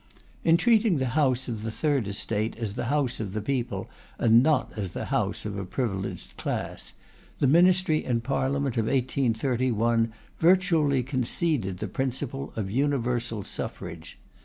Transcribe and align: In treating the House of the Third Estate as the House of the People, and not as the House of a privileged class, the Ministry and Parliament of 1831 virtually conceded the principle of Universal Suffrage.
In 0.43 0.57
treating 0.57 0.97
the 0.97 1.09
House 1.13 1.47
of 1.47 1.61
the 1.61 1.69
Third 1.69 2.07
Estate 2.07 2.55
as 2.57 2.73
the 2.73 2.85
House 2.85 3.19
of 3.19 3.33
the 3.33 3.39
People, 3.39 3.87
and 4.17 4.41
not 4.41 4.71
as 4.75 4.93
the 4.93 5.05
House 5.13 5.45
of 5.45 5.55
a 5.59 5.63
privileged 5.63 6.37
class, 6.37 6.93
the 7.37 7.45
Ministry 7.45 8.03
and 8.03 8.23
Parliament 8.23 8.77
of 8.77 8.85
1831 8.85 10.11
virtually 10.39 11.03
conceded 11.03 11.77
the 11.77 11.87
principle 11.87 12.51
of 12.55 12.71
Universal 12.71 13.43
Suffrage. 13.43 14.17